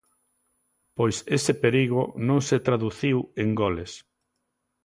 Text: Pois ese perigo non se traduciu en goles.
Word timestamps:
Pois 0.97 1.15
ese 1.37 1.53
perigo 1.63 2.01
non 2.27 2.39
se 2.47 2.57
traduciu 2.67 3.17
en 3.43 3.49
goles. 3.61 3.91